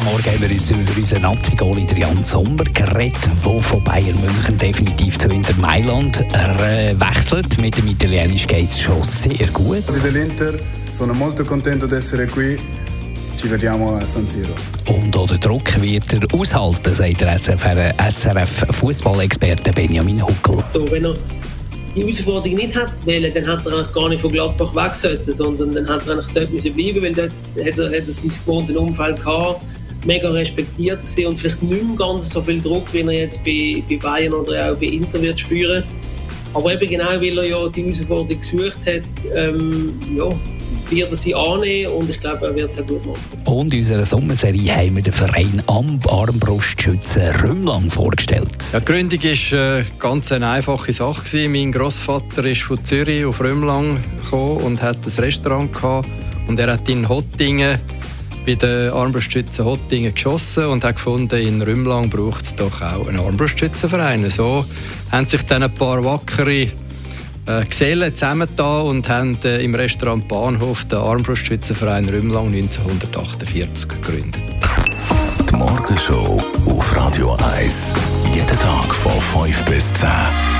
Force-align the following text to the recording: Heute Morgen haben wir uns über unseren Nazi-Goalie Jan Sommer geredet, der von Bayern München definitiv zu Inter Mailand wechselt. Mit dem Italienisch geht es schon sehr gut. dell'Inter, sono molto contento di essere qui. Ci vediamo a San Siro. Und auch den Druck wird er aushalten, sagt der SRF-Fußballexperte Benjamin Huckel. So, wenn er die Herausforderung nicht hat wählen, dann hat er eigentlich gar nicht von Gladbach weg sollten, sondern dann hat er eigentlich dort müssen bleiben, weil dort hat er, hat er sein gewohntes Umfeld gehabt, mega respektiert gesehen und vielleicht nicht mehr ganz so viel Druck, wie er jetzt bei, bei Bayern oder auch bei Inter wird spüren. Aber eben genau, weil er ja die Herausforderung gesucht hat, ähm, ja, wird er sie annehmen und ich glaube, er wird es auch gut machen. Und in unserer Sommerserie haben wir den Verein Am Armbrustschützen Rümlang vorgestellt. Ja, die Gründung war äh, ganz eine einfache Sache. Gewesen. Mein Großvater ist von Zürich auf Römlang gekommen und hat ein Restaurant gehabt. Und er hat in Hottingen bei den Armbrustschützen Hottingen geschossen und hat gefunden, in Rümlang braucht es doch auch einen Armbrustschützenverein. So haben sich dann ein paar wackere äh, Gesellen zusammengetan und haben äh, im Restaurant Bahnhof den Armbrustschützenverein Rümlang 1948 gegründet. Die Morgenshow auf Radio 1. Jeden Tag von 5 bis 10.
Heute 0.00 0.12
Morgen 0.12 0.24
haben 0.24 0.40
wir 0.40 0.50
uns 0.50 0.70
über 0.70 0.96
unseren 0.96 1.22
Nazi-Goalie 1.22 1.86
Jan 1.98 2.24
Sommer 2.24 2.64
geredet, 2.64 3.18
der 3.44 3.62
von 3.62 3.84
Bayern 3.84 4.18
München 4.22 4.56
definitiv 4.56 5.18
zu 5.18 5.28
Inter 5.28 5.52
Mailand 5.58 6.20
wechselt. 6.20 7.58
Mit 7.58 7.76
dem 7.76 7.88
Italienisch 7.88 8.46
geht 8.46 8.70
es 8.70 8.80
schon 8.80 9.02
sehr 9.02 9.46
gut. 9.48 9.86
dell'Inter, 9.86 10.58
sono 10.96 11.12
molto 11.12 11.44
contento 11.44 11.86
di 11.86 11.96
essere 11.96 12.26
qui. 12.26 12.56
Ci 13.36 13.48
vediamo 13.48 13.96
a 13.96 14.06
San 14.06 14.26
Siro. 14.26 14.54
Und 14.86 15.14
auch 15.14 15.26
den 15.26 15.38
Druck 15.40 15.78
wird 15.82 16.10
er 16.14 16.22
aushalten, 16.32 16.94
sagt 16.94 17.20
der 17.20 17.38
SRF-Fußballexperte 17.38 19.70
Benjamin 19.72 20.22
Huckel. 20.22 20.64
So, 20.72 20.90
wenn 20.90 21.04
er 21.04 21.12
die 21.94 22.00
Herausforderung 22.00 22.56
nicht 22.56 22.74
hat 22.74 22.94
wählen, 23.04 23.30
dann 23.34 23.46
hat 23.46 23.66
er 23.66 23.72
eigentlich 23.72 23.92
gar 23.92 24.08
nicht 24.08 24.22
von 24.22 24.32
Gladbach 24.32 24.74
weg 24.74 24.94
sollten, 24.94 25.34
sondern 25.34 25.72
dann 25.72 25.86
hat 25.88 26.06
er 26.06 26.14
eigentlich 26.14 26.32
dort 26.32 26.50
müssen 26.50 26.72
bleiben, 26.72 27.02
weil 27.02 27.12
dort 27.12 27.32
hat 27.66 27.78
er, 27.78 27.86
hat 27.86 28.06
er 28.06 28.12
sein 28.12 28.28
gewohntes 28.28 28.76
Umfeld 28.76 29.22
gehabt, 29.22 29.60
mega 30.04 30.28
respektiert 30.28 31.00
gesehen 31.02 31.28
und 31.28 31.38
vielleicht 31.38 31.62
nicht 31.62 31.84
mehr 31.84 31.96
ganz 31.96 32.30
so 32.30 32.40
viel 32.40 32.60
Druck, 32.60 32.92
wie 32.92 33.00
er 33.00 33.12
jetzt 33.12 33.44
bei, 33.44 33.82
bei 33.88 33.96
Bayern 33.96 34.32
oder 34.32 34.72
auch 34.72 34.76
bei 34.76 34.86
Inter 34.86 35.20
wird 35.20 35.40
spüren. 35.40 35.84
Aber 36.52 36.72
eben 36.72 36.88
genau, 36.88 37.10
weil 37.10 37.38
er 37.38 37.44
ja 37.44 37.68
die 37.68 37.82
Herausforderung 37.82 38.40
gesucht 38.40 38.80
hat, 38.86 39.02
ähm, 39.36 39.94
ja, 40.16 40.28
wird 40.90 41.10
er 41.10 41.16
sie 41.16 41.34
annehmen 41.34 41.92
und 41.92 42.10
ich 42.10 42.18
glaube, 42.18 42.46
er 42.46 42.54
wird 42.54 42.70
es 42.70 42.78
auch 42.78 42.86
gut 42.86 43.06
machen. 43.06 43.20
Und 43.44 43.72
in 43.72 43.80
unserer 43.80 44.04
Sommerserie 44.04 44.74
haben 44.74 44.96
wir 44.96 45.02
den 45.02 45.12
Verein 45.12 45.62
Am 45.66 46.00
Armbrustschützen 46.08 47.30
Rümlang 47.42 47.90
vorgestellt. 47.90 48.50
Ja, 48.72 48.80
die 48.80 48.86
Gründung 48.86 49.22
war 49.22 49.78
äh, 49.78 49.84
ganz 49.98 50.32
eine 50.32 50.48
einfache 50.48 50.92
Sache. 50.92 51.24
Gewesen. 51.24 51.52
Mein 51.52 51.72
Großvater 51.72 52.44
ist 52.44 52.62
von 52.62 52.84
Zürich 52.84 53.24
auf 53.24 53.40
Römlang 53.40 54.00
gekommen 54.24 54.58
und 54.58 54.82
hat 54.82 54.98
ein 55.06 55.22
Restaurant 55.22 55.72
gehabt. 55.72 56.08
Und 56.48 56.58
er 56.58 56.72
hat 56.72 56.88
in 56.88 57.08
Hottingen 57.08 57.78
bei 58.50 58.66
den 58.66 58.90
Armbrustschützen 58.90 59.64
Hottingen 59.64 60.14
geschossen 60.14 60.66
und 60.66 60.84
hat 60.84 60.96
gefunden, 60.96 61.40
in 61.40 61.62
Rümlang 61.62 62.10
braucht 62.10 62.44
es 62.44 62.54
doch 62.56 62.80
auch 62.82 63.06
einen 63.06 63.20
Armbrustschützenverein. 63.20 64.28
So 64.30 64.64
haben 65.12 65.28
sich 65.28 65.42
dann 65.42 65.62
ein 65.62 65.72
paar 65.72 66.04
wackere 66.04 66.68
äh, 67.46 67.64
Gesellen 67.68 68.12
zusammengetan 68.14 68.86
und 68.86 69.08
haben 69.08 69.38
äh, 69.44 69.62
im 69.62 69.74
Restaurant 69.74 70.26
Bahnhof 70.26 70.84
den 70.86 70.98
Armbrustschützenverein 70.98 72.08
Rümlang 72.08 72.48
1948 72.48 73.88
gegründet. 73.88 74.42
Die 75.48 75.56
Morgenshow 75.56 76.42
auf 76.66 76.96
Radio 76.96 77.36
1. 77.56 77.94
Jeden 78.34 78.58
Tag 78.58 78.94
von 78.94 79.46
5 79.46 79.64
bis 79.66 79.94
10. 79.94 80.59